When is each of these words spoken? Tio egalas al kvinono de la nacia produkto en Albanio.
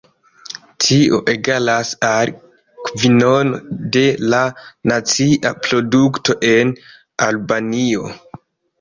Tio 0.85 1.19
egalas 1.33 1.91
al 2.07 2.31
kvinono 2.89 3.61
de 3.99 4.03
la 4.35 4.43
nacia 4.95 5.55
produkto 5.69 6.41
en 6.53 6.77
Albanio. 7.31 8.15